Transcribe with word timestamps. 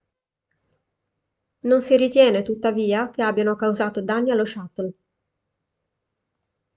non 1.65 1.79
si 1.83 1.95
ritiene 1.95 2.41
tuttavia 2.41 3.11
che 3.11 3.21
abbiano 3.21 3.55
causato 3.55 4.01
danni 4.01 4.31
allo 4.31 4.45
shuttle 4.45 4.93